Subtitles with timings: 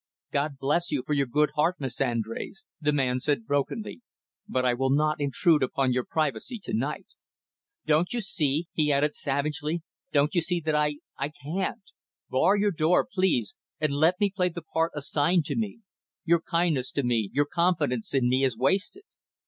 [0.31, 4.01] "God bless you, for your good heart, Miss Andrés," the man said brokenly.
[4.47, 7.05] "But I will not intrude upon your privacy to night.
[7.85, 11.83] Don't you see," he added savagely, "don't you see that I I can't?
[12.31, 15.81] Bar your door, please, and let me play the part assigned to me.
[16.25, 19.03] Your kindness to me, your confidence in me, is wasted."